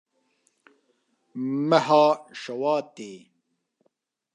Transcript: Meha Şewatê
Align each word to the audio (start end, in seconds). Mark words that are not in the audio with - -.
Meha 1.69 2.03
Şewatê 2.39 3.11